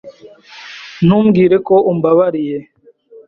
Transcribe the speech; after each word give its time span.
Ntumbwire 1.05 1.55
ko 1.67 1.75
umbabariye. 1.91 2.57